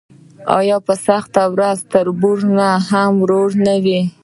[0.57, 2.37] آیا په سخته ورځ تربور
[2.89, 3.99] هم ورور نه وي؟